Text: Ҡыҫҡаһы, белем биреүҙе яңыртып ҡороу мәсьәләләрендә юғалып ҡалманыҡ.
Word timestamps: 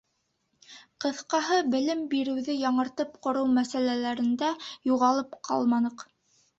Ҡыҫҡаһы, 1.05 1.59
белем 1.75 2.01
биреүҙе 2.15 2.57
яңыртып 2.63 3.15
ҡороу 3.29 3.55
мәсьәләләрендә 3.61 4.53
юғалып 4.95 5.43
ҡалманыҡ. 5.53 6.13